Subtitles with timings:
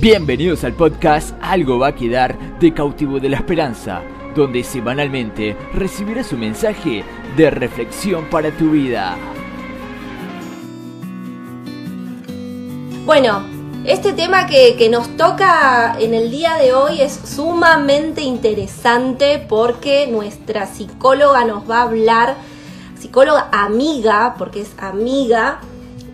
[0.00, 4.00] Bienvenidos al podcast Algo va a quedar de cautivo de la esperanza,
[4.34, 7.04] donde semanalmente recibirás un mensaje
[7.36, 9.14] de reflexión para tu vida.
[13.04, 13.42] Bueno,
[13.84, 20.06] este tema que, que, nos toca en el día de hoy es sumamente interesante porque
[20.06, 22.36] nuestra psicóloga nos va a hablar,
[22.98, 25.60] psicóloga amiga, porque es amiga,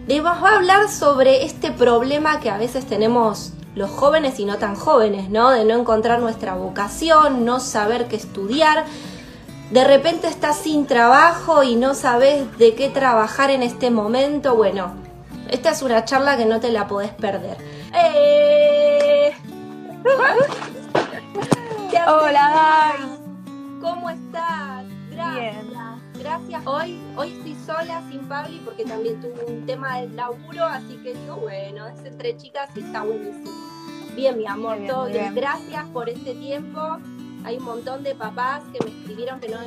[0.09, 4.57] nos va a hablar sobre este problema que a veces tenemos los jóvenes y no
[4.57, 5.51] tan jóvenes, ¿no?
[5.51, 8.87] De no encontrar nuestra vocación, no saber qué estudiar.
[9.71, 14.57] De repente estás sin trabajo y no sabes de qué trabajar en este momento.
[14.57, 14.95] Bueno,
[15.51, 17.59] esta es una charla que no te la podés perder.
[17.95, 19.33] ¡Eh!
[22.09, 22.95] Hola,
[23.81, 24.85] ¿Cómo estás?
[25.11, 25.96] Gracias.
[26.19, 26.67] Gracias.
[26.67, 31.15] Hoy, hoy estoy sola, sin Pabli, porque también tuve un tema del laburo, así que
[31.15, 33.51] digo, bueno, es entre chicas y está buenísimo.
[34.15, 35.35] Bien, mi amor, todo bien.
[35.35, 36.81] Gracias por este tiempo.
[37.45, 39.59] Hay un montón de papás que me escribieron que no,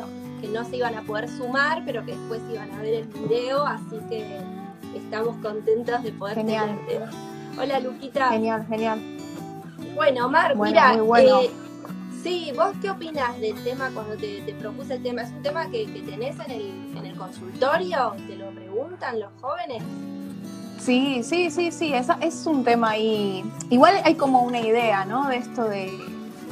[0.42, 3.66] que no se iban a poder sumar, pero que después iban a ver el video,
[3.66, 4.42] así que
[4.96, 6.80] estamos contentos de poder genial.
[6.88, 7.16] tenerte.
[7.62, 8.30] Hola, Luquita.
[8.32, 9.00] Genial, genial.
[9.96, 11.42] Bueno, Mar, bueno, mira, bueno.
[11.42, 11.52] eh,
[12.22, 15.22] sí, ¿vos qué opinas del tema cuando te, te, propuse el tema?
[15.24, 18.16] ¿Es un tema que, que tenés en el, en el consultorio?
[18.28, 19.84] ¿Te lo preguntan los jóvenes?
[20.80, 23.44] Sí, sí, sí, sí, es, es un tema ahí.
[23.70, 25.28] Igual hay como una idea, ¿no?
[25.28, 25.92] De esto de,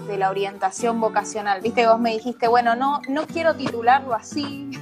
[0.07, 1.61] de la orientación vocacional.
[1.61, 4.69] Viste, vos me dijiste, bueno, no, no quiero titularlo así.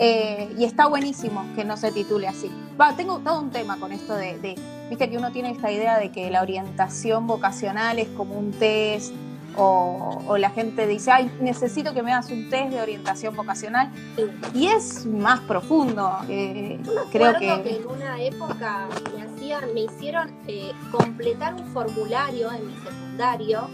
[0.00, 2.50] Eh, y está buenísimo que no se titule así.
[2.80, 4.56] Va, tengo todo un tema con esto de, de,
[4.88, 9.12] viste que uno tiene esta idea de que la orientación vocacional es como un test,
[9.58, 13.92] o, o, la gente dice, ay, necesito que me hagas un test de orientación vocacional.
[14.16, 14.24] Sí.
[14.54, 16.16] Y es más profundo.
[16.28, 17.62] Eh, Yo me creo que...
[17.62, 17.76] que...
[17.76, 23.68] en una época me hacían, me hicieron eh, completar un formulario en mi secundario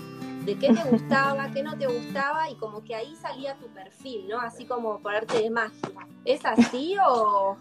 [0.45, 4.29] de qué te gustaba, qué no te gustaba, y como que ahí salía tu perfil,
[4.29, 4.41] ¿no?
[4.41, 5.91] Así como por arte de magia.
[6.25, 7.57] ¿Es así o...?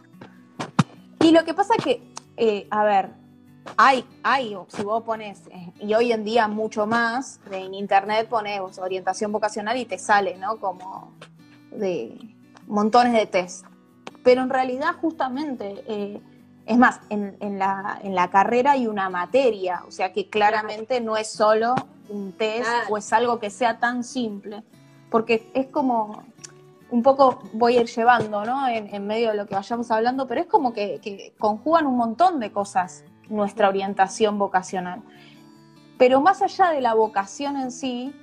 [1.21, 2.01] Y lo que pasa que,
[2.35, 3.22] eh, a ver,
[3.77, 8.59] hay, hay, si vos pones, eh, y hoy en día mucho más, en internet pones
[8.77, 10.57] orientación vocacional y te sale, ¿no?
[10.57, 11.13] Como
[11.71, 12.35] de
[12.67, 13.65] montones de test.
[14.23, 16.21] Pero en realidad justamente, eh,
[16.65, 21.01] es más, en, en, la, en la carrera hay una materia, o sea que claramente
[21.01, 21.75] no es solo
[22.09, 22.83] un test Ah.
[22.89, 24.63] o es algo que sea tan simple,
[25.09, 26.23] porque es como,
[26.89, 28.67] un poco voy a ir llevando, ¿no?
[28.67, 31.97] En, en, medio de lo que vayamos hablando, pero es como que, que, conjugan un
[31.97, 35.01] montón de cosas nuestra orientación vocacional.
[35.97, 38.13] Pero más allá de la vocación en sí,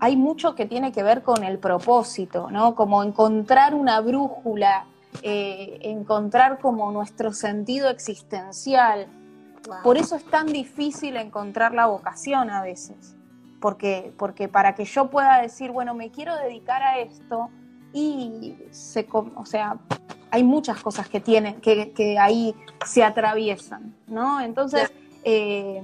[0.00, 2.74] hay mucho que tiene que ver con el propósito, ¿no?
[2.74, 4.86] Como encontrar una brújula,
[5.22, 9.06] eh, encontrar como nuestro sentido existencial.
[9.66, 9.76] Wow.
[9.82, 13.16] Por eso es tan difícil encontrar la vocación a veces.
[13.60, 17.48] Porque, porque para que yo pueda decir, bueno, me quiero dedicar a esto,
[17.94, 19.78] y se, o sea,
[20.34, 24.40] hay muchas cosas que tienen, que, ahí se atraviesan, ¿no?
[24.40, 25.80] Entonces, eh,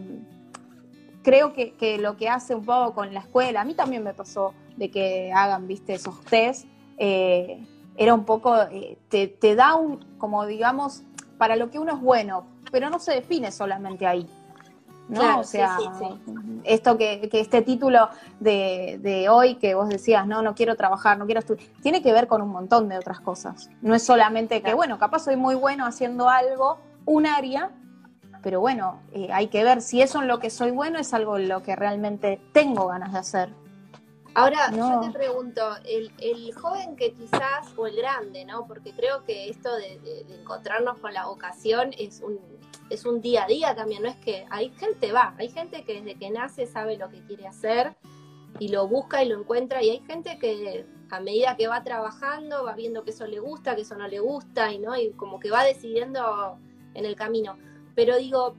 [1.23, 4.13] creo que, que, lo que hace un poco con la escuela, a mí también me
[4.13, 6.67] pasó de que hagan, viste, esos test,
[6.99, 7.65] eh,
[7.97, 11.05] era un poco, eh, te, te, da un, como digamos,
[11.39, 14.29] para lo que uno es bueno, pero no se define solamente ahí.
[15.11, 15.21] ¿No?
[15.21, 16.61] Claro, o sea, sí, sí, sí.
[16.65, 21.19] esto que, que, este título de, de, hoy que vos decías, no, no quiero trabajar,
[21.19, 23.69] no quiero estudiar, tiene que ver con un montón de otras cosas.
[23.83, 27.71] No es solamente que, bueno, capaz soy muy bueno haciendo algo, un área,
[28.43, 31.37] pero bueno, eh, hay que ver si eso en lo que soy bueno es algo
[31.37, 33.55] en lo que realmente tengo ganas de hacer.
[34.35, 35.03] Ahora, no.
[35.03, 38.65] yo te pregunto, el, el, joven que quizás, o el grande, ¿no?
[38.69, 42.39] Porque creo que esto de, de, de, encontrarnos con la vocación es un,
[42.91, 46.03] es un día a día también, no es que hay gente, va, hay gente que
[46.03, 47.97] desde que nace sabe lo que quiere hacer
[48.59, 52.65] y lo busca y lo encuentra, y hay gente que a medida que va trabajando
[52.65, 54.97] va viendo que eso le gusta, que eso no le gusta, y, ¿no?
[54.97, 56.59] y como que va decidiendo
[56.95, 57.57] en el camino.
[57.95, 58.57] Pero digo,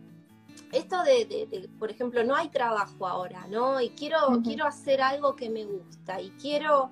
[0.72, 3.80] esto de, de, de, por ejemplo, no hay trabajo ahora, ¿no?
[3.82, 4.44] Y quiero, uh -huh.
[4.44, 6.92] quiero hacer algo que me gusta y quiero,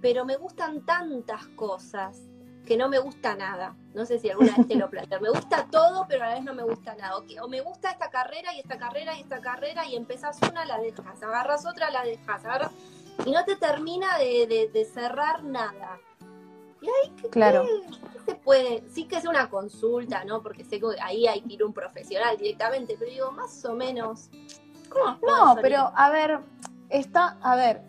[0.00, 2.22] pero me gustan tantas cosas
[2.66, 3.76] que no me gusta nada.
[3.98, 5.18] No sé si alguna vez te lo planteé.
[5.18, 7.16] Me gusta todo, pero a la vez no me gusta nada.
[7.16, 10.38] O, que, o me gusta esta carrera y esta carrera y esta carrera y empezás
[10.48, 12.70] una, la dejas, agarras otra, la dejas, agarras...
[13.26, 15.98] Y no te termina de, de cerrar nada.
[16.80, 17.64] Y ahí, ¿qué, claro.
[17.64, 18.88] ¿qué, se puede?
[18.88, 20.44] Sí que es una consulta, ¿no?
[20.44, 24.30] Porque sé que ahí hay que ir un profesional directamente, pero digo, más o menos.
[24.88, 26.38] ¿Cómo no, pero a ver,
[26.88, 27.82] está, a ver,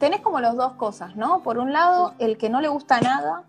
[0.00, 1.44] tenés como las dos cosas, ¿no?
[1.44, 3.44] Por un lado, el que no le gusta nada,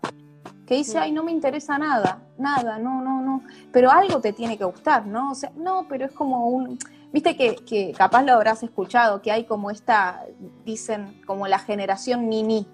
[0.68, 3.42] que dice, ay, no me interesa nada, nada, no, no, no.
[3.72, 5.30] Pero algo te tiene que gustar, ¿no?
[5.30, 6.78] O sea, no, pero es como un.
[7.10, 10.26] Viste que, capaz lo habrás escuchado, que hay como esta,
[10.66, 12.66] dicen, como la generación ni-ni.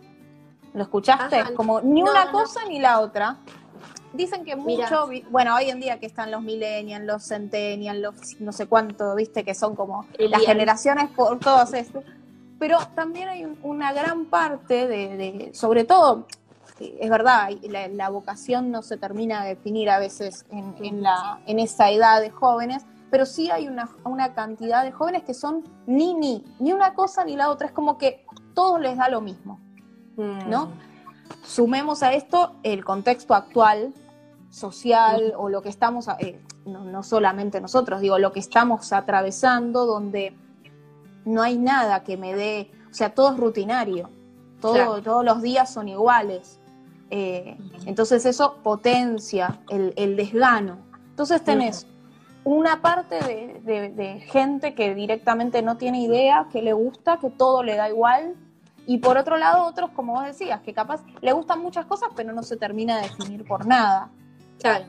[0.72, 1.54] ¿Lo escuchaste?
[1.54, 3.36] como ni una cosa ni la otra.
[4.12, 8.50] Dicen que mucho, bueno, hoy en día que están los millennials, los centennials, los no
[8.50, 12.02] sé cuánto, viste, que son como las generaciones por todos estos.
[12.58, 16.26] Pero también hay una gran parte de, sobre todo,
[16.80, 17.50] es verdad,
[17.92, 22.30] la, vocación no se termina de definir a veces en, la, en esa edad de
[22.30, 26.94] jóvenes, pero sí hay una, una cantidad de jóvenes que son ni ni, ni una
[26.94, 29.60] cosa ni la otra, es como que todo les da lo mismo,
[30.16, 30.66] ¿no?
[30.66, 30.72] Mm.
[31.44, 33.94] Sumemos a esto el contexto actual,
[34.50, 40.36] social, o lo que estamos, eh, no, solamente nosotros, digo, lo que estamos atravesando, donde
[41.24, 44.10] no hay nada que me dé, o sea, todo es rutinario,
[44.60, 46.60] todo, todos los días son iguales.
[47.16, 47.56] Eh,
[47.86, 50.78] entonces eso potencia el, el desgano.
[51.10, 51.86] Entonces tenés
[52.42, 57.76] una parte de, gente que directamente no tiene idea, que le gusta, que todo le
[57.76, 58.34] da igual.
[58.84, 62.32] Y por otro lado, otros, como vos decías, que capaz le gustan muchas cosas, pero
[62.32, 64.10] no se termina de definir por nada.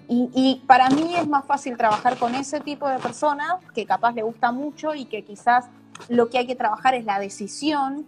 [0.07, 4.23] Y, para mí es más fácil trabajar con ese tipo de personas que capaz le
[4.23, 5.65] gusta mucho y que quizás
[6.09, 8.05] lo que hay que trabajar es la decisión,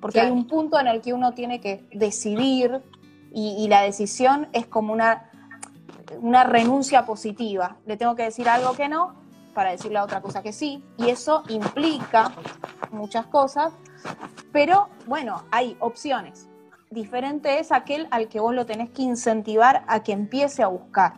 [0.00, 2.82] porque hay un punto en el que uno tiene que decidir
[3.32, 5.30] y la decisión es como una
[6.20, 7.76] una renuncia positiva.
[7.86, 9.14] Le tengo que decir algo que no
[9.54, 10.84] para decirle a otra cosa que sí.
[10.96, 12.32] Y eso implica
[12.90, 13.72] muchas cosas.
[14.52, 16.48] Pero bueno, hay opciones.
[16.90, 21.14] Diferente es aquel al que vos lo tenés que incentivar a que empiece a buscar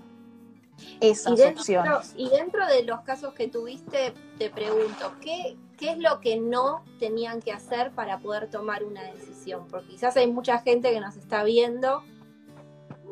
[1.01, 2.15] esas opciones.
[2.17, 6.83] Y dentro de los casos que tuviste, te pregunto, ¿qué, ¿qué es lo que no
[6.99, 9.67] tenían que hacer para poder tomar una decisión?
[9.71, 12.03] Porque quizás hay mucha gente que nos está viendo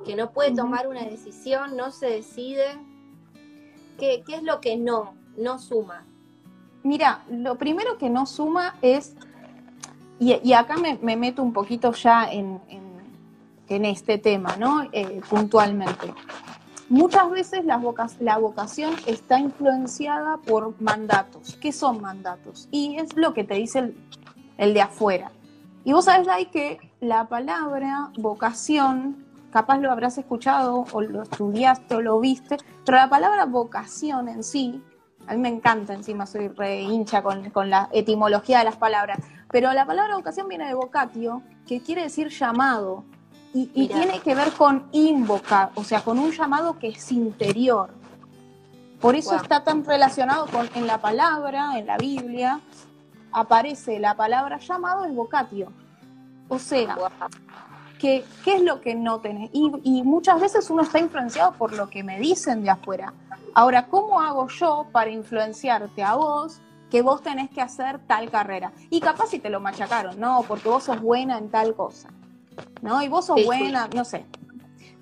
[0.05, 2.78] que no puede tomar una decisión, no se decide.
[3.99, 6.05] ¿Qué, es lo que no, no suma?
[6.82, 9.14] Mira, lo primero que no suma es,
[10.19, 12.61] y, acá me, meto un poquito ya en,
[13.69, 14.88] en, este tema, ¿no?
[14.93, 16.12] Eh, puntualmente.
[16.91, 17.77] Muchas veces la,
[18.39, 21.57] vocación está influenciada por mandatos.
[21.61, 22.69] ¿Qué son mandatos?
[22.73, 23.97] Y es lo que te dice el,
[24.59, 25.31] el de afuera.
[25.85, 31.95] Y vos sabés, Lai, que la palabra vocación capaz lo habrás escuchado o lo estudiaste
[31.95, 34.83] o lo viste, pero la palabra vocación en sí,
[35.29, 39.19] a mí me encanta encima, soy re hincha con, la etimología de las palabras,
[39.51, 43.05] pero la palabra vocación viene de vocatio, que quiere decir llamado,
[43.52, 47.91] y, tiene que ver con invocar, o sea, con un llamado que es interior.
[49.00, 52.61] Por eso está tan relacionado con, en la palabra, en la Biblia,
[53.32, 55.73] aparece la palabra llamado es vocatio.
[56.49, 56.97] O sea,
[58.00, 59.50] ¿Qué, es lo que no tenés?
[59.53, 63.12] Y, muchas veces uno está influenciado por lo que me dicen de afuera.
[63.55, 68.73] Ahora, ¿cómo hago yo para influenciarte a vos que vos tenés que hacer tal carrera?
[68.88, 72.08] Y capaz si te lo machacaron, no, porque vos sos buena en tal cosa,
[72.82, 73.02] ¿no?
[73.02, 74.26] Y vos sos buena, no sé,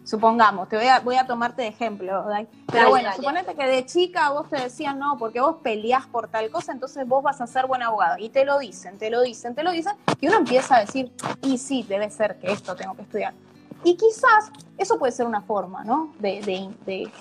[0.08, 2.24] supongamos, te voy a, voy a tomarte de ejemplo,
[2.72, 6.50] pero bueno, suponete que de chica vos te decían, no, porque vos peleás por tal
[6.50, 8.16] cosa, entonces vos vas a ser buen abogado.
[8.18, 11.12] Y te lo dicen, te lo dicen, te lo dicen, y uno empieza a decir,
[11.42, 13.34] y sí, debe ser que esto tengo que estudiar.
[13.84, 16.14] Y quizás eso puede ser una forma, ¿no?
[16.18, 16.40] De,
[16.86, 17.12] de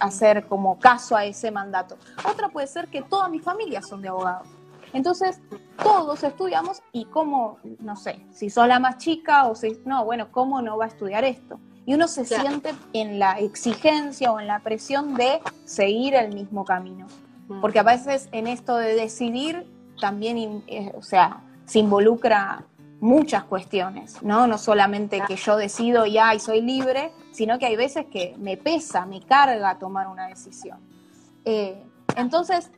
[0.00, 1.96] hacer como caso a ese mandato.
[2.30, 4.46] Otra puede ser que toda mi familia son de abogados.
[4.94, 5.40] Entonces,
[5.82, 10.32] todos estudiamos y cómo, no sé, si sos la más chica o si, no, bueno,
[10.32, 11.60] ¿cómo no va a estudiar esto?
[11.86, 16.64] y uno se siente en la exigencia o en la presión de seguir el mismo
[16.64, 17.06] camino.
[17.48, 17.60] Mm.
[17.60, 19.66] Porque a veces en esto de decidir
[20.00, 22.64] también, eh, o sea, se involucra
[23.00, 24.46] muchas cuestiones, ¿no?
[24.46, 28.56] No solamente que yo decido ya y soy libre, sino que hay veces que me
[28.56, 30.78] pesa, me carga tomar una decisión.
[31.44, 31.82] Eh,
[32.16, 32.70] entonces,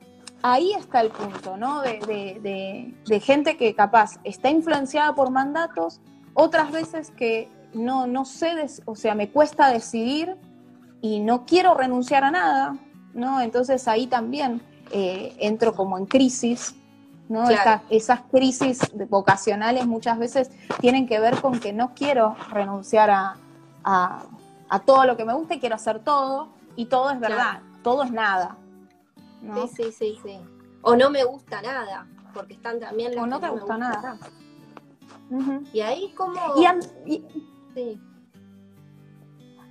[0.42, 1.82] ahí está el punto, ¿no?
[1.82, 6.00] de, gente que capaz está influenciada por mandatos,
[6.34, 10.36] otras veces que no, no sé, o sea, me cuesta decidir
[11.00, 12.76] y no quiero renunciar a nada,
[13.14, 13.40] ¿no?
[13.40, 16.74] Entonces ahí también eh, entro como en crisis,
[17.28, 17.48] ¿no?
[17.90, 20.50] esas crisis vocacionales muchas veces
[20.80, 23.36] tienen que ver con que no quiero renunciar a,
[24.84, 28.12] todo lo que me gusta y quiero hacer todo, y todo es verdad, todo es
[28.12, 28.56] nada.
[29.40, 30.40] Sí, sí, sí, sí.
[30.82, 34.18] O no me gusta nada, porque están también las O no te gusta nada.
[35.72, 36.40] Y ahí como...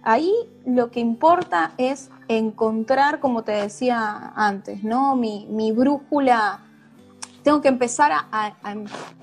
[0.07, 0.31] Ahí
[0.65, 5.15] lo que importa es encontrar, como te decía antes, ¿no?
[5.15, 6.61] Mi, brújula.
[7.43, 8.53] Tengo que empezar a,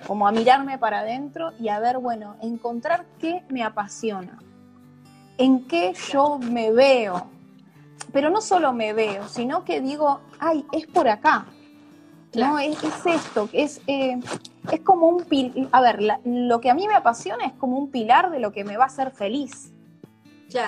[0.07, 4.39] como a mirarme para adentro y a ver, bueno, encontrar qué me apasiona,
[5.39, 7.32] en qué yo me veo.
[8.13, 11.47] Pero no solo me veo, sino que digo, ay, es por acá.
[12.35, 12.59] ¿no?
[12.59, 14.19] Es, esto, es, eh,
[14.71, 17.91] es como un pilar, a ver, lo que a mí me apasiona es como un
[17.91, 19.73] pilar de lo que me va a hacer feliz.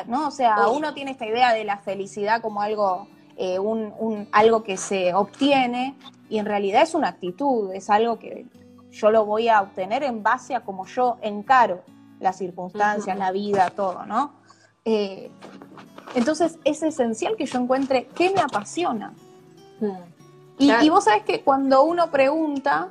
[0.07, 0.29] ¿no?
[0.29, 4.77] O sea, uno tiene esta idea de la felicidad como algo, eh, un, algo que
[4.77, 5.97] se obtiene
[6.29, 8.47] y en realidad es una actitud, es algo que
[8.91, 11.83] yo lo voy a obtener en base a cómo yo encaro
[12.21, 14.33] las circunstancias, la vida, todo, ¿no?
[14.85, 15.31] Eh,
[16.15, 19.13] entonces es esencial que yo encuentre qué me apasiona.
[19.81, 20.15] Mm.
[20.59, 22.89] Y, vos sabés que cuando uno pregunta,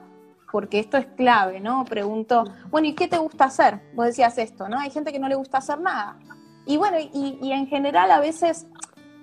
[0.51, 1.85] porque esto es clave, ¿no?
[1.85, 3.79] Pregunto, bueno, ¿y qué te gusta hacer?
[3.95, 4.79] Vos decías esto, ¿no?
[4.79, 6.17] Hay gente que no le gusta hacer nada.
[6.65, 8.67] Y bueno, y, en general a veces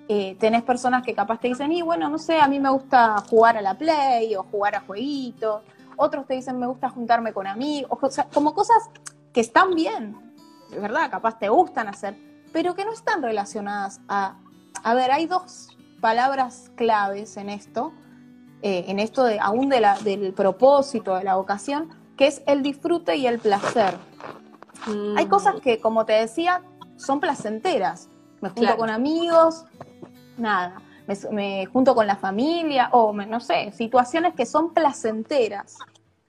[0.09, 3.16] eh, tenés personas que capaz te dicen, y bueno, no sé, a mí me gusta
[3.28, 5.62] jugar a la play o jugar a jueguitos.
[5.97, 8.90] Otros te dicen, me gusta juntarme con amigos, o sea, como cosas
[9.33, 10.16] que están bien,
[10.78, 12.16] verdad, capaz te gustan hacer,
[12.52, 14.37] pero que no están relacionadas a...
[14.83, 15.69] A ver, hay dos
[16.00, 17.92] palabras claves en esto,
[18.62, 22.62] eh, en esto de, aún de la, del propósito, de la vocación, que es el
[22.62, 23.97] disfrute y el placer.
[25.16, 26.62] Hay cosas que, como te decía,
[26.97, 28.09] son placenteras.
[28.40, 29.64] Me junto con amigos,
[30.37, 30.80] nada.
[31.30, 35.76] Me, junto con la familia, o no sé, situaciones que son placenteras.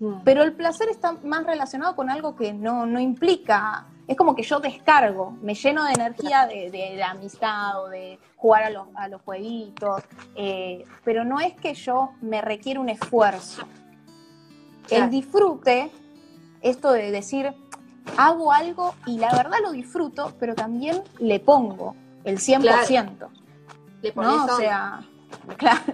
[0.01, 0.23] Mm.
[0.25, 4.43] Pero el placer está más relacionado con algo que no, no implica es como que
[4.43, 9.07] yo descargo, me lleno de energía de, la amistad o de jugar a los, a
[9.07, 10.03] los jueguitos,
[10.35, 13.63] eh, pero no es que yo me requiere un esfuerzo.
[14.89, 15.89] El disfrute,
[16.61, 17.53] esto de decir,
[18.17, 23.29] hago algo y la verdad lo disfruto, pero también le pongo el 100%.
[24.01, 24.45] Le pones ¿no?
[24.45, 25.05] O sea,
[25.57, 25.93] claro,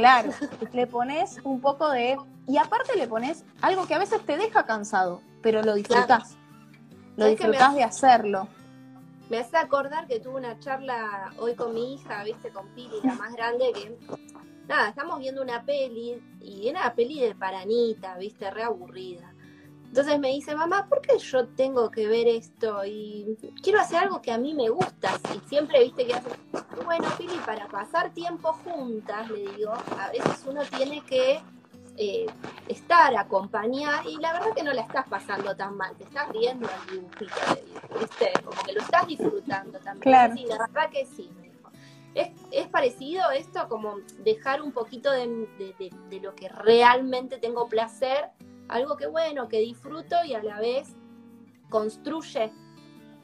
[0.00, 0.32] claro,
[0.72, 2.16] le pones un poco de...
[2.46, 6.38] Y aparte le pones algo que a veces te deja cansado, pero lo disfrutas
[7.18, 8.48] lo disfrutás de hacerlo.
[9.28, 13.14] Me hace acordar que tuve una charla hoy con mi hija, viste, con Pili, la
[13.14, 13.98] más grande, que
[14.68, 19.34] nada, estamos viendo una peli y era una peli de paranita, viste, re aburrida.
[19.88, 22.84] Entonces me dice, mamá, ¿por qué yo tengo que ver esto?
[22.84, 25.18] Y quiero hacer algo que a mí me gusta.
[25.34, 26.28] Y siempre, viste, que hace,
[26.84, 31.40] bueno, Pili, para pasar tiempo juntas, le digo, a veces uno tiene que
[31.96, 32.26] eh,
[32.68, 36.68] estar, acompañar, y la verdad que no la estás pasando tan mal, te estás riendo
[36.68, 37.34] al dibujito,
[37.98, 38.32] ¿viste?
[38.44, 40.02] Como que lo estás disfrutando también.
[40.02, 40.34] Claro.
[40.36, 41.30] Sí, la verdad que sí,
[42.50, 45.46] ¿Es, parecido esto como dejar un poquito de,
[46.20, 48.30] lo que realmente tengo placer,
[48.68, 50.88] algo que bueno, que disfruto y a la vez
[51.68, 52.52] construye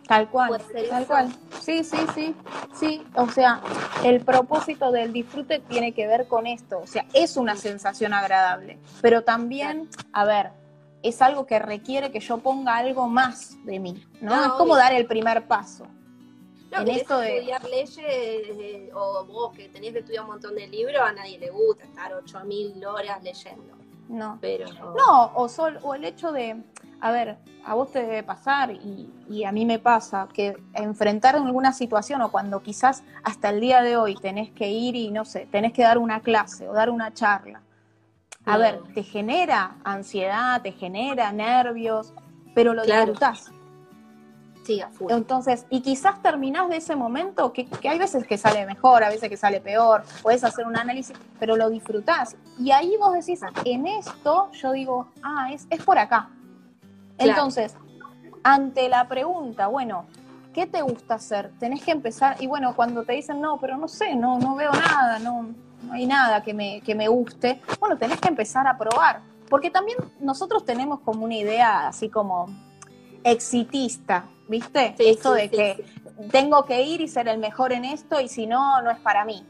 [0.07, 0.61] Tal cual,
[0.91, 1.35] tal cual.
[1.61, 2.35] Sí, sí, sí,
[2.75, 3.07] sí.
[3.15, 3.63] O sea,
[4.05, 6.81] el propósito del disfrute tiene que ver con esto.
[6.81, 10.51] O sea, es una sensación agradable, pero también, a ver,
[11.03, 14.45] es algo que requiere que yo ponga algo más de mí, ¿no?
[14.45, 15.87] es como dar el primer paso.
[16.71, 20.55] No, en esto de estudiar leyes eh, o vos que tenés que estudiar un montón
[20.57, 23.84] de libros, a nadie le gusta estar 8000 horas leyendo.
[24.09, 24.39] No.
[24.41, 26.63] Pero no, o, sol, o el hecho de
[27.05, 31.43] a ver, a vos te debe pasar y, a mí me pasa que enfrentar en
[31.43, 35.27] alguna situación o cuando quizás hasta el día de hoy tenés que ir y no
[35.27, 37.61] sé, tenés que dar una clase o dar una charla.
[38.47, 42.15] A ver, te genera ansiedad, te genera nervios,
[42.55, 43.53] pero lo disfrutás.
[44.65, 49.11] Sí, Entonces, y quizás terminás de ese momento, que, hay veces que sale mejor, a
[49.11, 52.35] veces que sale peor, puedes hacer un análisis, pero lo disfrutás.
[52.59, 56.31] Y ahí vos decís, en esto yo digo, ah, es, es por acá.
[57.19, 57.77] Entonces,
[58.43, 60.07] ante la pregunta, bueno,
[60.55, 61.51] ¿qué te gusta hacer?
[61.61, 64.73] Tenés que empezar, y bueno, cuando te dicen, no, pero no sé, no, no veo
[64.73, 65.51] nada, no,
[65.93, 69.21] hay nada que me, que me guste, bueno, tenés que empezar a probar.
[69.51, 72.49] Porque también nosotros tenemos como una idea así como
[73.25, 74.95] exitista, ¿viste?
[74.99, 75.85] Esto de que
[76.31, 79.25] tengo que ir y ser el mejor en esto y si no, no es para
[79.25, 79.45] mí.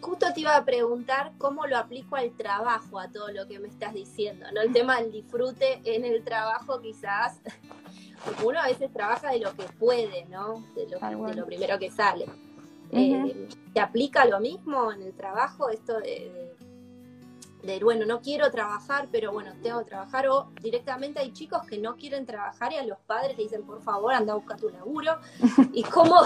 [0.00, 3.68] Justo te iba a preguntar cómo lo aplico al trabajo, a todo lo que me
[3.68, 4.62] estás diciendo, ¿no?
[4.62, 7.38] El tema del disfrute en el trabajo quizás,
[8.24, 10.64] porque uno a veces trabaja de lo que puede, ¿no?
[10.74, 12.26] De lo, primero que sale.
[12.92, 15.98] Eh, ¿Te aplica lo mismo en el trabajo esto
[17.62, 21.78] de, bueno, no quiero trabajar, pero bueno, tengo que trabajar, o directamente hay chicos que
[21.78, 24.68] no quieren trabajar y a los padres le dicen, por favor, anda a buscar tu
[24.70, 25.18] laburo,
[25.72, 26.16] y cómo,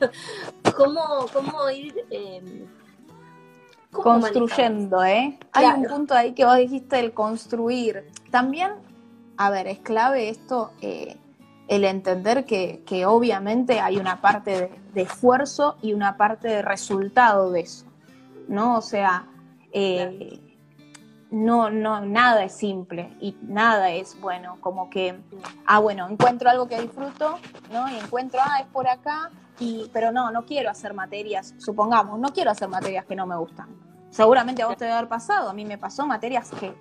[0.76, 1.94] cómo, cómo ir...
[2.10, 2.66] Eh,
[3.90, 5.38] construyendo, ¿eh?
[5.52, 8.04] Hay un punto ahí que vos dijiste, el construir.
[8.30, 8.72] También,
[9.36, 11.16] a ver, es clave esto, eh,
[11.68, 17.60] el entender que, obviamente hay una parte de, esfuerzo y una parte de resultado de
[17.60, 17.86] eso,
[18.48, 18.78] ¿no?
[18.78, 19.26] O sea,
[19.72, 20.40] eh,
[21.34, 25.18] no, no, nada es simple y nada es, bueno, como que,
[25.66, 27.38] ah, bueno, encuentro algo que disfruto,
[27.72, 27.90] ¿no?
[27.90, 32.32] Y encuentro, ah, es por acá, y, pero no, no quiero hacer materias, supongamos, no
[32.32, 33.68] quiero hacer materias que no me gustan.
[34.14, 36.72] Seguramente a vos te debe haber pasado, a mí me pasó materias que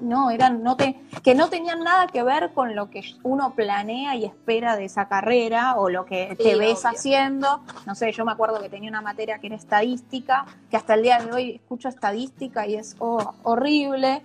[0.00, 4.14] no eran no te, que no tenían nada que ver con lo que uno planea
[4.14, 7.64] y espera de esa carrera o lo que te ves haciendo.
[7.84, 11.02] No sé, yo me acuerdo que tenía una materia que era estadística, que hasta el
[11.02, 14.22] día de hoy escucho estadística y es oh, horrible.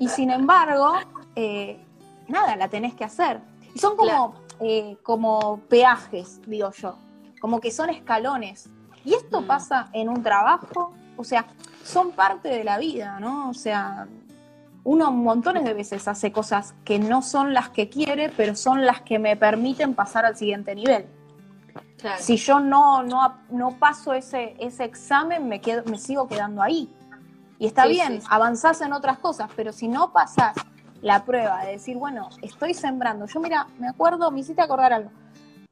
[0.00, 0.94] Y sin embargo,
[1.36, 1.78] eh,
[2.26, 3.40] nada, la tenés que hacer.
[3.76, 6.96] Y son como, eh, como peajes, digo yo,
[7.40, 8.68] como que son escalones.
[9.04, 9.46] Y esto mm.
[9.46, 11.46] pasa en un trabajo, o sea,
[11.84, 13.50] son parte de la vida, ¿no?
[13.50, 14.06] O sea,
[14.84, 19.02] uno montones de veces hace cosas que no son las que quiere, pero son las
[19.02, 21.06] que me permiten pasar al siguiente nivel.
[22.18, 26.90] Si yo no, no, no paso ese, ese examen, me, quedo, me sigo quedando ahí.
[27.60, 30.56] Y está bien, avanzás en otras cosas, pero si no pasás
[31.00, 33.26] la prueba de decir, bueno, estoy sembrando.
[33.26, 35.10] Yo, mira, me acuerdo, me hiciste acordar algo.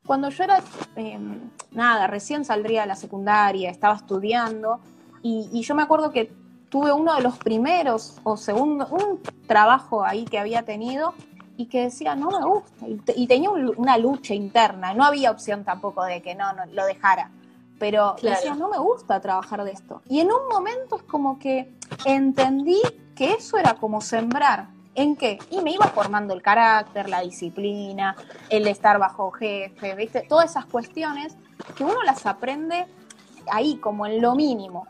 [0.06, 0.62] Cuando yo era,
[0.94, 4.80] em, nada, recién saldría de la secundaria, estaba estudiando,
[5.22, 6.32] y, yo me acuerdo que
[6.68, 11.14] tuve uno de los primeros o segundo, un trabajo ahí que había tenido
[11.56, 12.86] y que decía, no me gusta.
[13.16, 17.30] Y, tenía una lucha interna, no había opción tampoco de que no, no lo dejara.
[17.78, 20.02] Pero decía, no me gusta trabajar de esto.
[20.08, 21.74] Y en un momento es como que
[22.04, 22.80] entendí
[23.14, 24.68] que eso era como sembrar.
[24.94, 25.38] ¿En qué?
[25.50, 28.16] Y me iba formando el carácter, la disciplina,
[28.50, 30.26] el estar bajo jefe, ¿viste?
[30.28, 31.36] Todas esas cuestiones
[31.76, 32.86] que uno las aprende
[33.50, 34.86] ahí, como en lo mínimo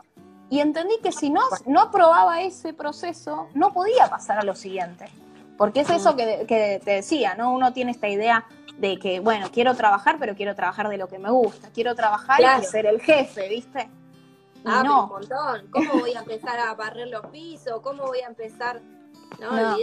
[0.51, 5.05] y entendí que si no, no aprobaba ese proceso, no podía pasar a lo siguiente.
[5.57, 6.45] Porque es eso que,
[6.83, 7.53] te decía, ¿no?
[7.53, 8.45] Uno tiene esta idea
[8.77, 11.69] de que, bueno, quiero trabajar, pero quiero trabajar de lo que me gusta.
[11.69, 13.89] Quiero trabajar y ser el jefe, ¿viste?
[14.65, 15.03] ah, no.
[15.05, 15.67] un montón.
[15.71, 17.79] ¿Cómo voy a empezar a barrer los pisos?
[17.81, 18.81] ¿Cómo voy a empezar?
[19.39, 19.77] No, no.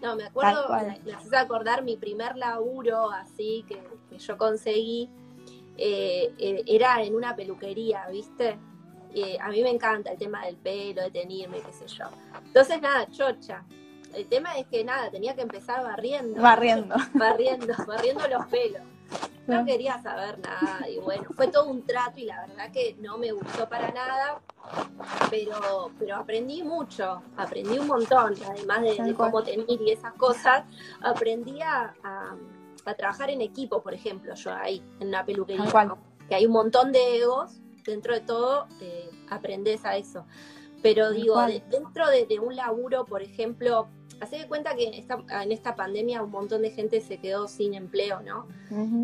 [0.00, 0.68] No, me acuerdo,
[1.04, 3.82] me, haces acordar mi primer laburo así que,
[4.16, 5.10] yo conseguí.
[5.76, 8.58] Eh, eh, era en una peluquería, ¿viste?
[9.40, 12.04] A mí me encanta el tema del pelo, de tenerme, qué sé yo.
[12.44, 13.64] Entonces, nada, chocha.
[14.14, 16.40] El tema es que nada, tenía que empezar barriendo.
[16.40, 16.96] Barriendo.
[17.14, 18.82] Barriendo, barriendo los pelos.
[19.46, 23.16] No quería saber nada y bueno, fue todo un trato y la verdad que no
[23.16, 24.42] me gustó para nada,
[25.30, 30.64] pero, pero aprendí mucho, aprendí un montón, además de, cómo tener y esas cosas,
[31.00, 31.94] aprendí a,
[32.98, 35.64] trabajar en equipo, por ejemplo, yo ahí, en una peluquería,
[36.28, 37.58] que hay un montón de egos
[37.90, 40.24] dentro de todo eh, aprendes a eso.
[40.82, 43.88] Pero digo, dentro de, un laburo, por ejemplo,
[44.20, 48.20] hace de cuenta que en esta, pandemia un montón de gente se quedó sin empleo,
[48.20, 48.46] ¿no?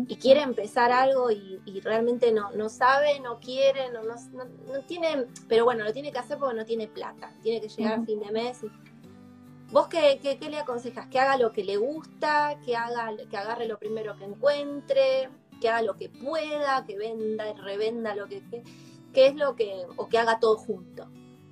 [0.07, 4.15] Y quiere empezar algo y, realmente no, no sabe, no quiere, no, no,
[4.71, 7.99] no, tiene, pero bueno, lo tiene que hacer porque no tiene plata, tiene que llegar
[7.99, 8.61] a fin de mes.
[9.71, 11.07] ¿Vos qué, qué, qué, le aconsejas?
[11.07, 12.57] ¿Que haga lo que le gusta?
[12.63, 15.29] ¿Que, haga, que agarre lo primero que encuentre?
[15.59, 18.41] Que haga lo que pueda, que venda y revenda lo que,
[19.13, 21.07] que, es lo que, o que haga todo junto.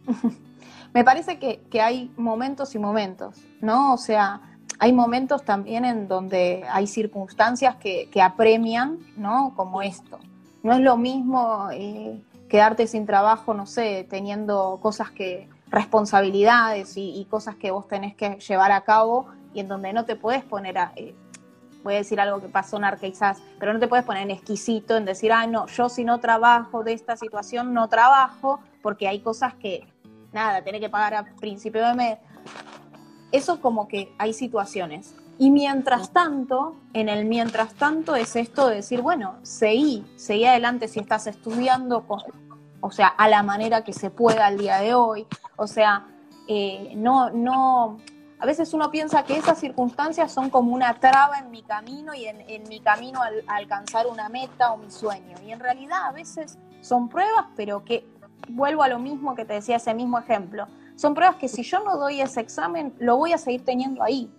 [0.94, 3.94] Me parece que, hay momentos y momentos, ¿no?
[3.94, 4.42] O sea,
[4.80, 9.54] hay momentos también en donde hay circunstancias que, apremian, ¿no?
[9.56, 10.20] Como esto.
[10.62, 17.26] No es lo mismo eh, quedarte sin trabajo, no sé, teniendo cosas que, responsabilidades y,
[17.32, 20.78] cosas que vos tenés que llevar a cabo y en donde no te puedes poner
[20.78, 21.16] a, eh,
[21.84, 24.96] voy a decir algo que pasó en quizás, pero no te puedes poner en exquisito
[24.98, 29.20] en decir, ay, no, yo si no trabajo de esta situación, no trabajo, porque hay
[29.20, 29.86] cosas que,
[30.32, 32.18] nada, tiene que pagar a principio de mes.
[33.32, 35.16] Eso como que hay situaciones.
[35.40, 40.88] Y mientras tanto, en el mientras tanto es esto de decir, bueno, seguí, seguí adelante
[40.88, 42.06] si estás estudiando,
[42.80, 45.26] o sea, a la manera que se pueda al día de hoy.
[45.56, 46.06] O sea,
[46.48, 47.98] eh, no, no,
[48.44, 52.26] a veces uno piensa que esas circunstancias son como una traba en mi camino y
[52.26, 55.38] en, mi camino a alcanzar una meta o mi sueño.
[55.46, 58.06] Y en realidad a veces son pruebas, pero que
[58.50, 60.68] vuelvo a lo mismo que te decía ese mismo ejemplo.
[60.98, 64.30] Son pruebas que si yo no doy ese examen, lo voy a seguir teniendo ahí.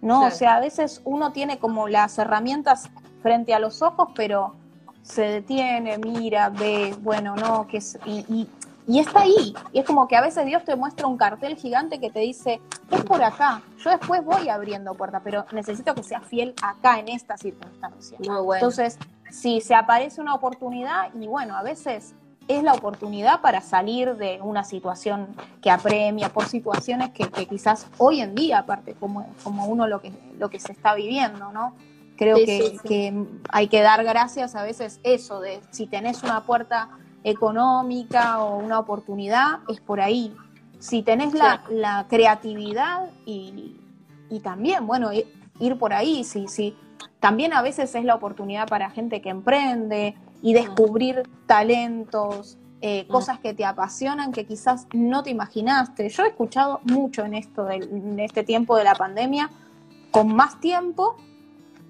[0.00, 0.26] ¿no?
[0.26, 2.88] O sea, a veces uno tiene como las herramientas
[3.20, 4.54] frente a los ojos, pero
[5.02, 8.48] se detiene, mira, ve, bueno, no, que es, y, y
[8.98, 9.54] está ahí.
[9.72, 12.60] Y es como que a veces Dios te muestra un cartel gigante que te dice,
[12.90, 13.62] es por acá.
[13.78, 18.18] Yo después voy abriendo puertas, pero necesito que seas fiel acá en esta circunstancia.
[18.20, 18.98] Entonces,
[19.30, 22.14] si se aparece una oportunidad, y bueno, a veces
[22.48, 25.28] es la oportunidad para salir de una situación
[25.62, 30.12] que apremia, por situaciones que, quizás hoy en día, aparte, como, como uno lo que,
[30.36, 31.74] lo que se está viviendo, ¿no?
[32.16, 36.90] Creo que, que hay que dar gracias a veces eso, de si tenés una puerta
[37.24, 40.34] económica o una oportunidad, es por ahí.
[40.78, 43.76] Si tenés la, creatividad y,
[44.42, 46.76] también, bueno, ir por ahí, sí, sí.
[47.18, 53.38] También a veces es la oportunidad para gente que emprende y descubrir talentos eh, cosas
[53.38, 56.08] que te apasionan que quizás no te imaginaste.
[56.08, 59.50] Yo he escuchado mucho en esto, en este tiempo de la pandemia,
[60.10, 61.16] con más tiempo,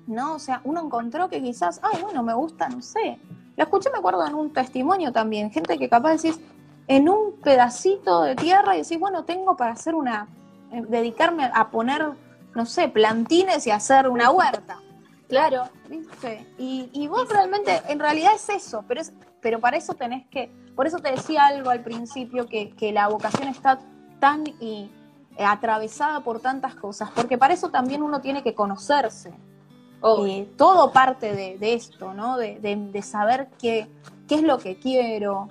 [0.08, 0.34] ¿no?
[0.34, 3.20] O sea, uno encontró que quizás, ay, bueno, me gusta, no sé.
[3.61, 6.40] Lo escuché, me acuerdo, en un testimonio también, gente que capaz decís,
[6.88, 10.29] en un pedacito de tierra y decís, bueno, tengo para hacer una,
[10.73, 12.09] eh, dedicarme a poner,
[12.55, 14.79] no sé, plantines y hacer una huerta.
[15.29, 15.64] Claro.
[15.90, 16.46] ¿Viste?
[16.57, 20.51] Y, y vos realmente, en realidad es eso, pero, es, pero para eso tenés que,
[20.75, 23.79] por eso te decía algo al principio, que, que la vocación está
[24.20, 24.90] tan y,
[25.37, 29.35] eh, atravesada por tantas cosas, porque para eso también uno tiene que conocerse.
[30.02, 32.38] Eh, todo parte de, esto, ¿no?
[32.38, 33.86] De, de, saber qué,
[34.28, 35.48] qué es lo que quiero,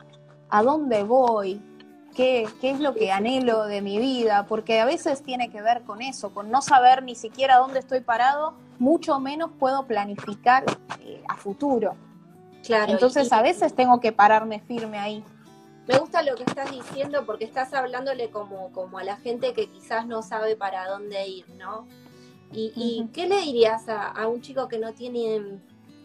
[0.49, 1.61] a dónde voy,
[2.15, 5.83] qué, qué, es lo que anhelo de mi vida, porque a veces tiene que ver
[5.83, 10.63] con eso, con no saber ni siquiera dónde estoy parado, mucho menos puedo planificar
[11.01, 11.95] eh, a futuro.
[12.65, 15.23] Claro, Entonces a veces tengo que pararme firme ahí.
[15.87, 19.69] Me gusta lo que estás diciendo porque estás hablándole como, como a la gente que
[19.69, 21.87] quizás no sabe para dónde ir, ¿no?
[22.51, 25.59] ¿Y, qué le dirías a, un chico que no tiene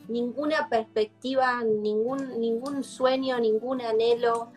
[0.09, 4.49] ninguna perspectiva, ningún, ningún sueño, ningún anhelo,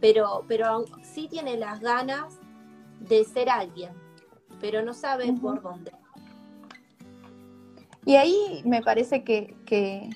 [0.00, 2.38] pero, pero sí tiene las ganas
[3.00, 3.90] de ser alguien,
[4.60, 5.92] pero no sabe por dónde?
[8.04, 10.10] Y ahí me parece que, que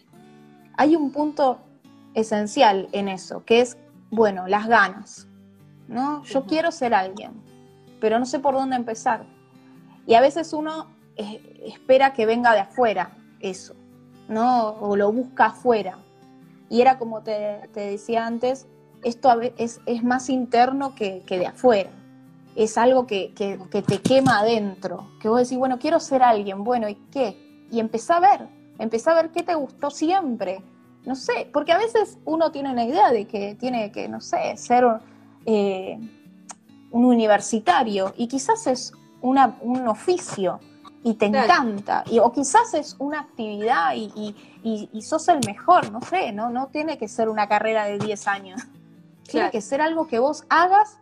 [0.77, 1.59] hay un punto
[2.15, 3.77] esencial en eso, que es,
[4.11, 5.27] bueno, las ganas,
[5.89, 6.23] ¿no?
[6.25, 7.33] Yo quiero ser alguien,
[8.01, 9.27] pero no sé por dónde empezar.
[10.07, 13.75] Y a veces uno espera que venga de afuera eso,
[14.29, 14.71] ¿no?
[14.81, 15.99] O lo busca afuera.
[16.71, 18.67] Y era como te, decía antes,
[19.03, 21.91] esto es, es más interno que, de afuera.
[22.57, 23.33] Es algo que,
[23.71, 27.67] te quema adentro, que vos decís, bueno, quiero ser alguien, bueno, ¿y qué?
[27.71, 30.63] Y empezá a ver, empezá a ver qué te gustó siempre.
[31.05, 34.57] No sé, porque a veces uno tiene una idea de que tiene que, no sé,
[34.57, 34.85] ser
[35.47, 35.99] eh,
[36.91, 40.61] un universitario y quizás es una, un oficio
[41.03, 46.01] y te encanta, y, o quizás es una actividad y, y, sos el mejor, no
[46.01, 48.63] sé, no, no tiene que ser una carrera de 10 años,
[49.31, 50.99] tiene que ser algo que vos hagas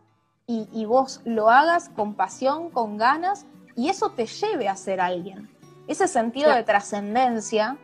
[0.47, 5.51] y, vos lo hagas con pasión, con ganas, y eso te lleve a ser alguien.
[5.89, 7.77] Ese sentido de trascendencia,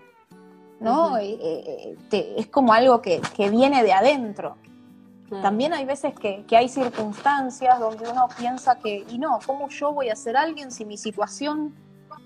[0.79, 1.19] ¿no?
[1.19, 4.57] Eh, eh, eh, es como algo que, que viene de adentro.
[5.41, 9.93] También hay veces que, que, hay circunstancias donde uno piensa que, y no, ¿cómo yo
[9.93, 11.75] voy a ser alguien si mi situación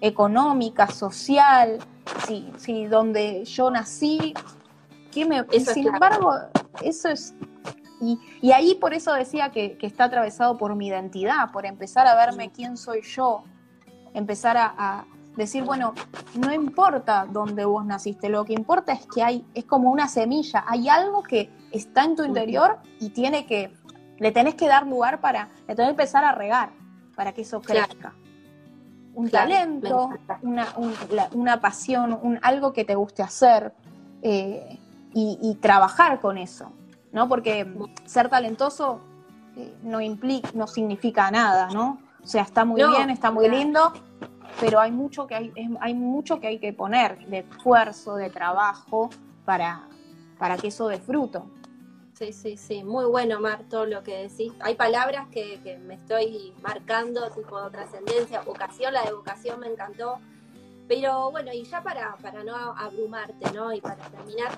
[0.01, 1.79] económica, social,
[2.27, 4.35] sí, sí, donde yo nací,
[5.11, 6.33] que me, sin embargo,
[6.83, 7.35] eso es,
[8.01, 12.15] y, y, ahí por eso decía que, está atravesado por mi identidad, por empezar a
[12.15, 13.45] verme quién soy yo,
[14.13, 15.07] empezar a,
[15.37, 15.93] decir, bueno,
[16.39, 20.65] no importa dónde vos naciste, lo que importa es que hay, es como una semilla,
[20.67, 23.71] hay algo que está en tu interior y tiene que,
[24.19, 26.71] le tenés que dar lugar para, le tenés que empezar a regar
[27.15, 28.15] para que eso crezca
[29.17, 30.11] un talento,
[31.33, 33.73] una, pasión, un, algo que te guste hacer
[34.21, 34.79] eh,
[35.15, 36.71] y, trabajar con eso,
[37.13, 37.27] ¿no?
[37.27, 37.67] Porque
[38.05, 39.01] ser talentoso
[39.57, 41.99] eh, no implica, no significa nada, ¿no?
[42.23, 43.95] O sea, está muy bien, está muy lindo,
[44.61, 49.09] pero hay mucho que hay, hay mucho que hay que poner de esfuerzo, de trabajo
[49.47, 49.89] para,
[50.39, 51.47] para que eso dé fruto.
[52.19, 54.51] Sí, sí, sí, muy bueno, Mar, todo lo que decís.
[54.61, 60.19] Hay palabras que, me estoy marcando, tipo trascendencia, vocación, la de vocación me encantó.
[60.89, 63.71] Pero bueno, y ya para, para no abrumarte, ¿no?
[63.71, 64.51] Y para terminar,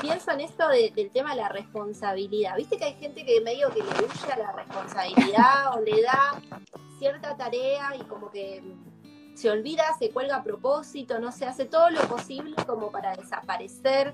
[0.00, 2.56] pienso en esto del tema de la responsabilidad.
[2.56, 6.42] Viste que hay gente que medio que le huye a la responsabilidad o le da
[6.98, 8.64] cierta tarea y como que
[9.34, 14.12] se olvida, se cuelga a propósito, no se hace todo lo posible como para desaparecer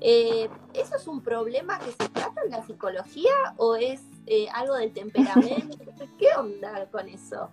[0.00, 4.74] eh, ¿Eso es un problema que se trata en la psicología o es eh, algo
[4.74, 5.78] del temperamento?
[6.18, 7.50] ¿Qué onda con eso?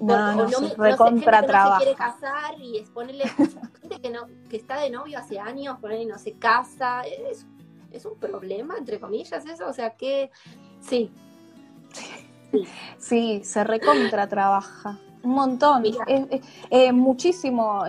[0.00, 4.56] No, no, no, recontra no se quiere casar y es ponerle gente que, no, que
[4.56, 7.02] está de novio hace años, ponerle y no se casa.
[7.02, 7.46] Es,
[7.90, 9.66] es un problema, entre comillas, eso.
[9.66, 10.30] O sea que
[10.80, 11.10] sí.
[12.98, 14.98] Sí, se recontra trabaja.
[15.22, 15.82] Un montón.
[16.70, 17.84] Eh, muchísimo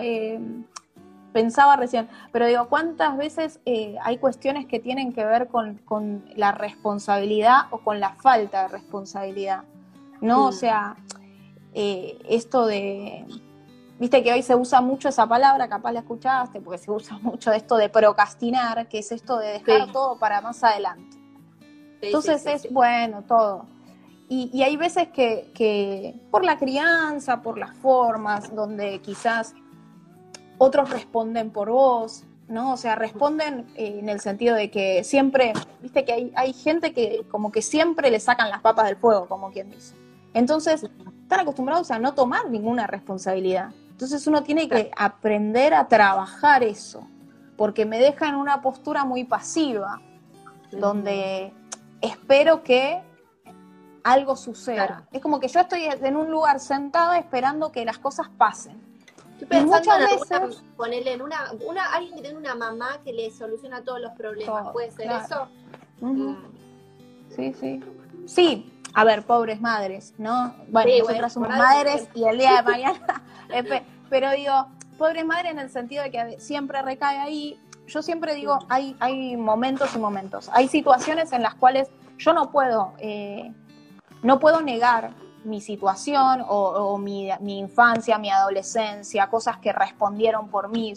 [1.32, 6.52] pensaba recién, pero digo, ¿cuántas veces eh, hay cuestiones que tienen que ver con, la
[6.52, 9.64] responsabilidad o con la falta de responsabilidad?
[10.20, 10.46] ¿No?
[10.46, 10.52] O mm.
[10.52, 10.96] sea,
[11.74, 13.24] eh, esto de,
[13.98, 17.52] viste que hoy se usa mucho esa palabra, capaz la escuchaste, porque se usa mucho
[17.52, 21.18] esto de procrastinar, que es esto de dejar todo para más adelante.
[22.00, 23.66] Entonces es bueno todo.
[24.32, 29.54] Y, hay veces que, que por la crianza, por las formas, donde quizás
[30.62, 32.74] otros responden por vos, ¿no?
[32.74, 36.92] O sea, responden eh, en el sentido de que siempre, viste que hay, hay gente
[36.92, 39.94] que como que siempre le sacan las papas del fuego, como quien dice.
[40.34, 40.82] Entonces,
[41.22, 43.70] están acostumbrados a no tomar ninguna responsabilidad.
[43.88, 47.08] Entonces uno tiene que aprender a trabajar eso,
[47.56, 50.02] porque me deja en una postura muy pasiva,
[50.72, 51.54] donde
[52.02, 53.02] espero que
[54.04, 55.06] algo suceda.
[55.10, 58.89] Es como que yo estoy en un lugar sentada esperando que las cosas pasen.
[59.42, 63.30] Estoy pensando en veces, ponerle en una, una, alguien que tiene una mamá que le
[63.30, 64.68] soluciona todos los problemas.
[64.72, 65.48] ¿Puede ser eso?
[66.00, 66.34] Mm.
[67.34, 67.80] Sí, sí.
[68.26, 70.54] Sí, a ver, pobres madres, ¿no?
[70.68, 73.22] Bueno, nosotras somos madres y el día de mañana,
[74.10, 74.66] pero digo,
[74.98, 77.60] pobres madres en el sentido de que siempre recae ahí.
[77.86, 80.50] Yo siempre digo, hay, hay momentos y momentos.
[80.52, 83.52] Hay situaciones en las cuales yo no puedo, eh,
[84.22, 85.12] no puedo negar
[85.44, 90.94] mi situación o, mi, infancia, mi adolescencia, cosas que respondieron por mí,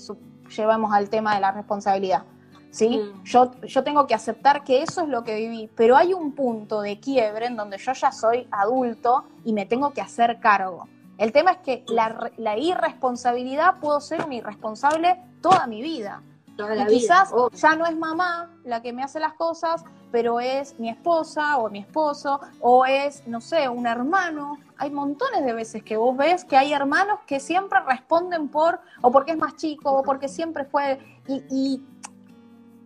[0.56, 2.24] llevamos al tema de la responsabilidad.
[2.72, 2.98] ¿sí?
[2.98, 3.24] Mm.
[3.24, 6.82] Yo, yo tengo que aceptar que eso es lo que viví, pero hay un punto
[6.82, 10.88] de quiebre en donde yo ya soy adulto y me tengo que hacer cargo.
[11.18, 16.24] El tema es que la, irresponsabilidad puedo ser un irresponsable toda mi vida.
[16.58, 20.90] Y quizás ya no es mamá la que me hace las cosas, pero es mi
[20.90, 24.60] esposa o mi esposo, o es, no sé, un hermano.
[24.78, 29.12] Hay montones de veces que vos ves que hay hermanos que siempre responden por, o
[29.12, 31.84] porque es más chico, o porque siempre fue, y,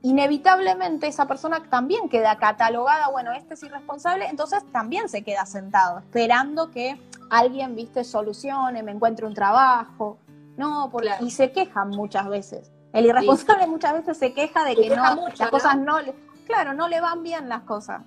[0.03, 5.99] inevitablemente esa persona también queda catalogada, bueno, este es irresponsable, entonces también se queda sentado,
[5.99, 6.97] esperando que
[7.29, 10.17] alguien, viste, solucione, me encuentre un trabajo,
[10.55, 12.71] no, porque, y se quejan muchas veces.
[12.97, 16.87] El irresponsable muchas veces se queja de que no, las cosas no le claro, no
[16.87, 18.01] le van bien las cosas.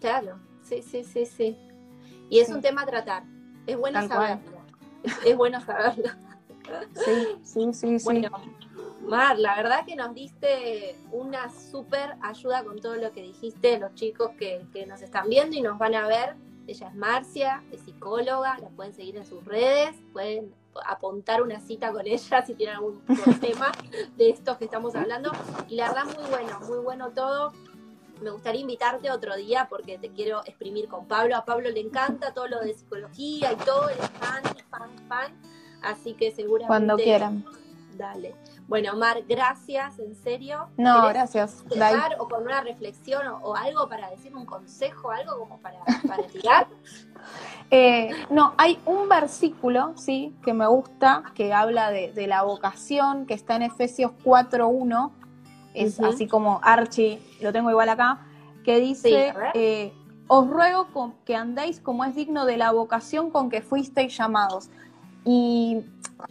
[0.00, 1.58] Claro, sí, sí, sí, sí.
[2.30, 3.24] Y es un tema a tratar.
[3.66, 4.58] Es bueno saberlo.
[5.24, 6.10] Es, bueno saberlo.
[7.44, 8.28] Sí, sí, sí, bueno,
[9.02, 13.94] Mar, la verdad que nos diste una súper ayuda con todo lo que dijiste, los
[13.94, 16.34] chicos que, que nos están viendo y nos van a ver.
[16.66, 20.52] Ella es Marcia, es psicóloga, la pueden seguir en sus redes, pueden
[20.84, 23.00] apuntar una cita con ella si tienen algún
[23.40, 23.72] tema
[24.16, 25.32] de estos que estamos hablando.
[25.68, 27.52] Y la verdad, muy bueno, muy bueno todo.
[28.20, 31.36] Me gustaría invitarte otro día porque te quiero exprimir con Pablo.
[31.36, 35.40] A Pablo le encanta todo lo de psicología y todo, es fan, fan, fan.
[35.82, 36.68] Así que seguramente.
[36.68, 37.44] Cuando quieran.
[37.96, 38.34] Dale.
[38.68, 40.68] Bueno, Mar, gracias, en serio.
[40.76, 41.64] No, gracias.
[42.18, 46.66] o con una reflexión o, algo para decir, un consejo, algo como para, para tirar.
[47.72, 53.34] Eh, no, hay un versículo, sí, que me gusta, que habla de, la vocación, que
[53.34, 55.10] está en Efesios 4.1,
[55.74, 58.24] es así como Archie, lo tengo igual acá,
[58.64, 59.92] que dice, eh,
[60.28, 64.70] os ruego que andéis como es digno de la vocación con que fuisteis llamados.
[65.24, 65.84] Y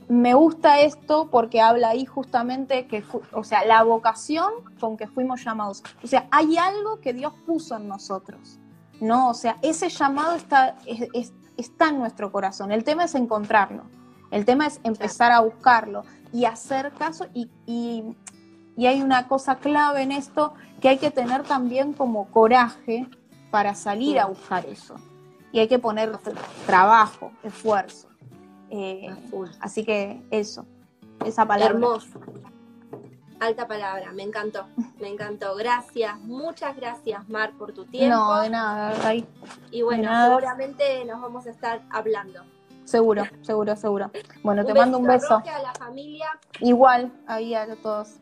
[0.08, 5.44] me gusta esto porque habla ahí justamente que, o sea, la vocación con que fuimos
[5.44, 5.84] llamados.
[6.04, 8.60] O sea, hay algo que Dios puso en nosotros.
[9.00, 9.30] ¿no?
[9.30, 10.76] O sea, ese llamado está,
[11.58, 12.72] está en nuestro corazón.
[12.72, 13.84] El tema es encontrarlo.
[14.32, 17.28] El tema es empezar a buscarlo y hacer caso.
[17.34, 18.16] Y, y,
[18.86, 23.08] hay una cosa clave en esto que hay que tener también como coraje
[23.50, 24.96] para salir a buscar eso.
[25.54, 26.18] Y hay que poner
[26.66, 28.10] trabajo, esfuerzo.
[28.78, 29.10] Eh,
[29.62, 30.66] así que eso,
[31.26, 31.74] esa palabra.
[31.74, 32.20] Hermoso.
[33.40, 34.66] Alta palabra, me encantó,
[35.00, 35.56] me encantó.
[35.56, 38.16] Gracias, muchas gracias, Mar, por tu tiempo.
[38.16, 39.28] No, de nada, ahí.
[39.72, 42.42] Y bueno, seguramente nos vamos a estar hablando.
[42.86, 44.12] Seguro, seguro, seguro.
[44.44, 45.36] Bueno, te mando un beso.
[45.38, 46.28] a la familia.
[46.60, 48.18] Igual, ahí a todos.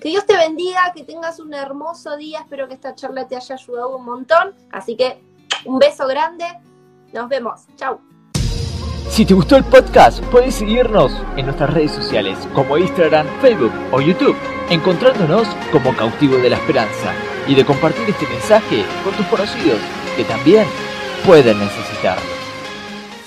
[0.00, 2.40] que Dios te bendiga, que tengas un hermoso día.
[2.40, 4.54] Espero que esta charla te haya ayudado un montón.
[4.70, 5.22] Así que
[5.64, 6.44] un beso grande.
[7.12, 7.66] Nos vemos.
[7.76, 8.00] Chau.
[9.18, 14.00] Si te gustó el podcast, puedes seguirnos en nuestras redes sociales como Instagram, Facebook o
[14.00, 14.36] YouTube,
[14.70, 17.12] encontrándonos como Cautivo de la Esperanza
[17.48, 19.80] y de compartir este mensaje con tus conocidos
[20.16, 20.68] que también
[21.26, 22.37] pueden necesitarlo.